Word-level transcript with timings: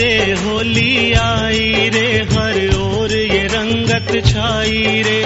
रे 0.00 0.14
होली 0.42 1.12
आई 1.22 1.90
रे 1.94 2.06
हर 2.32 2.58
ओर 2.76 3.12
ये 3.12 3.42
रंगत 3.54 4.12
छाई 4.26 5.02
रे। 5.06 5.20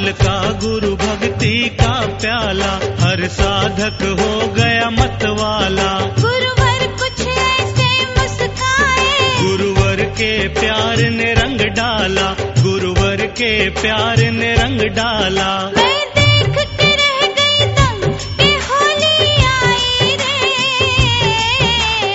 मतवाला 0.00 0.12
छलका 0.12 0.52
गुरु 0.60 0.96
भक्ति 0.96 1.68
का 1.80 2.00
प्याला 2.06 2.72
हर 3.00 3.28
साधक 3.28 4.02
हो 4.20 4.48
गया 4.52 4.90
मतवाला। 4.90 5.92
गुरुवर 6.20 6.86
कुछ 6.86 7.26
ऐसे 7.26 7.88
मुस्काए। 8.04 9.42
गुरुवर 9.42 10.04
के 10.04 10.48
प्यार 10.48 10.96
ने 10.96 11.34
रंग 11.34 11.60
डाला 11.60 12.34
गुरुवर 12.62 13.26
के 13.26 13.70
प्यार 13.70 14.16
ने 14.30 14.54
रंग 14.54 14.80
डाला। 14.80 15.70
मैं 15.76 16.00
देख 16.16 16.56
के 16.56 16.96
रह 16.96 17.26
गई 17.38 17.66
दंग 17.66 18.12
के 18.38 18.52
होली 18.68 19.42
आई 19.44 20.16
रे। 20.16 20.38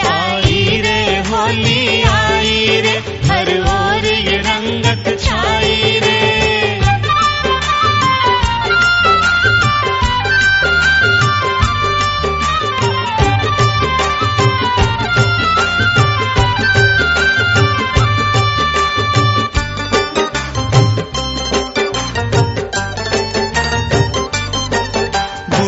आई 0.07 0.81
रे 0.81 1.17
होली 1.29 2.01
आई 2.01 2.81
रे 2.81 2.97
हर 3.31 3.57
ओर 3.59 4.05
ये 4.05 4.37
रंगत 4.37 5.17
छाई। 5.23 5.64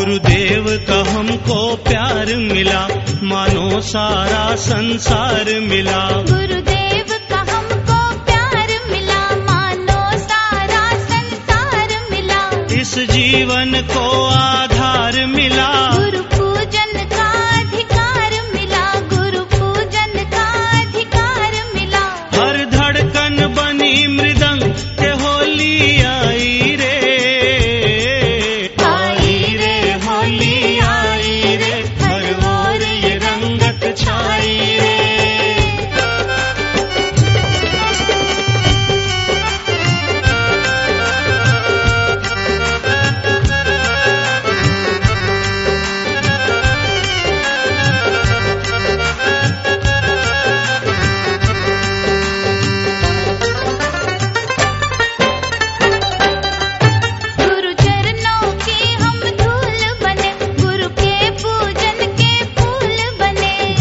गुरुदेव 0.07 0.65
का 0.87 1.11
हमको 1.11 1.75
प्यार 1.75 2.25
मिला 2.25 2.87
मानो 3.23 3.81
सारा 3.81 4.55
संसार 4.55 5.59
मिला। 5.59 6.09
गुरुदेव 6.09 7.05
का 7.29 7.37
हमको 7.37 8.25
प्यार 8.25 8.67
मिला 8.91 9.35
मानो 9.35 10.17
सारा 10.17 10.97
संसार 10.99 11.87
मिला। 12.11 12.65
इस 12.81 12.99
जीवन 12.99 13.81
को 13.81 14.26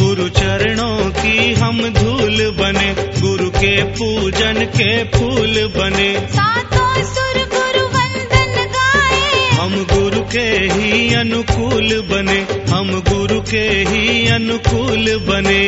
गुरु 0.07 0.29
चरणों 0.29 1.11
की 1.11 1.53
हम 1.55 1.79
धूल 1.95 2.37
बने 2.59 2.91
गुरु 3.21 3.49
के 3.51 3.73
पूजन 3.85 4.65
के 4.77 4.91
फूल 5.05 5.55
बने। 5.77 6.09
सातों 6.29 6.93
सुर 7.05 7.41
गुरु 7.55 7.83
वंदन 7.87 8.55
गाए। 8.77 9.49
हम 9.51 9.75
गुरु 9.93 10.21
के 10.33 10.47
ही 10.75 11.15
अनुकूल 11.15 11.89
बने 12.13 12.39
हम 12.71 13.01
गुरु 13.09 13.41
के 13.41 13.67
ही 13.89 14.29
अनुकूल 14.29 15.17
बने। 15.29 15.63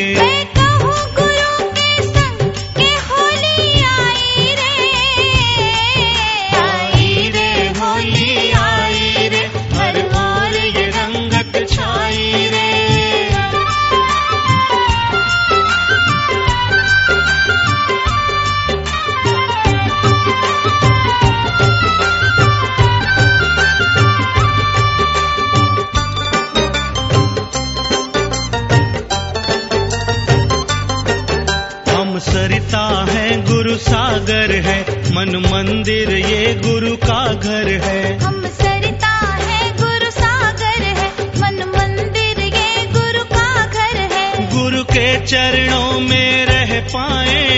सरिता 32.28 33.06
है 33.10 33.42
गुरु 33.44 33.76
सागर 33.76 34.50
है। 34.50 34.80
मन 35.14 35.36
मंदिर 35.52 36.10
ये 36.10 36.54
गुरु 36.54 36.96
का 36.96 37.34
घर 37.34 37.68
है। 37.84 38.18
हम 38.18 38.46
सरिता 38.46 39.14
है 39.42 39.76
गुरु 39.76 40.10
सागर 40.10 40.82
है। 40.82 41.08
मन 41.40 41.62
मंदिर 41.76 42.40
ये 42.40 42.86
गुरु 42.92 43.24
का 43.24 43.66
घर 43.66 44.00
है। 44.12 44.58
गुरु 44.58 44.84
के 44.84 45.26
चरणों 45.26 46.00
में 46.00 46.46
रह 46.46 46.80
पाए 46.80 47.57